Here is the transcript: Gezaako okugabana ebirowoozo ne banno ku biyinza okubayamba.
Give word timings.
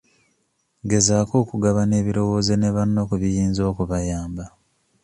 Gezaako 0.89 1.33
okugabana 1.43 1.93
ebirowoozo 2.01 2.53
ne 2.57 2.69
banno 2.75 3.01
ku 3.09 3.15
biyinza 3.21 3.61
okubayamba. 3.71 4.45